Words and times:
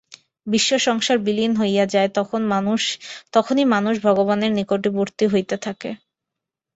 বিশ্বসংসার 0.47 1.17
বিলীন 1.19 1.51
হইয়া 1.57 1.85
যায়, 1.85 2.09
তখনই 3.33 3.65
মানুষ 3.73 3.95
ভগবানের 4.07 4.51
নিকটবর্তী 4.59 5.25
হইতে 5.27 5.55
থাকে। 5.65 5.89